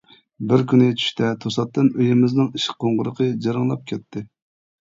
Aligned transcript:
بىر 0.51 0.61
كۈنى 0.71 0.87
چۈشتە 1.01 1.29
توساتتىن 1.43 1.91
ئۆيىمىزنىڭ 1.99 2.49
ئىشىك 2.57 2.81
قوڭغۇرىقى 2.85 3.29
جىرىڭلاپ 3.45 3.85
كەتتى. 3.93 4.27